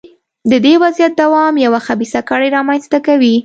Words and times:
د 0.51 0.53
دې 0.65 0.73
وضعیت 0.83 1.13
دوام 1.21 1.53
یوه 1.65 1.79
خبیثه 1.87 2.19
کړۍ 2.29 2.49
رامنځته 2.57 2.97
کوي. 3.07 3.35